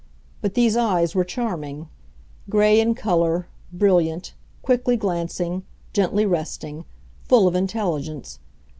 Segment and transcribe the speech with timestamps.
[0.41, 1.87] But these eyes were charming:
[2.49, 5.61] gray in color, brilliant, quickly glancing,
[5.93, 6.85] gently resting,
[7.21, 8.39] full of intelligence.